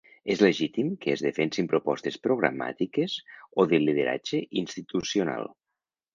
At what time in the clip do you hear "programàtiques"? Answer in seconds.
2.23-3.19